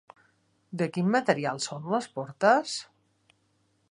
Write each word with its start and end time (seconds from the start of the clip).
De 0.81 0.87
quin 0.95 1.11
material 1.15 1.61
són 1.67 1.85
les 1.93 2.09
portes? 2.17 2.75